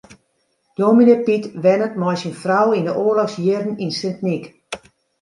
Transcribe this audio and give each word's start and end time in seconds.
Dominee 0.77 1.17
Pyt 1.25 1.45
wennet 1.63 1.93
mei 2.01 2.17
syn 2.21 2.35
frou 2.43 2.67
yn 2.77 2.87
de 2.87 2.93
oarlochsjierren 3.03 3.79
yn 3.83 3.91
Sint 3.99 4.19
Nyk. 4.27 4.43